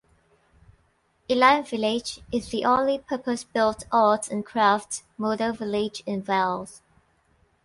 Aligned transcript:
Elan 1.29 1.63
Village 1.63 2.21
is 2.31 2.49
the 2.49 2.65
only 2.65 2.97
purpose-built 2.97 3.83
Arts 3.91 4.29
and 4.31 4.43
Crafts 4.43 5.03
"Model 5.15 5.53
Village" 5.53 6.01
in 6.07 6.25
Wales. 6.25 6.81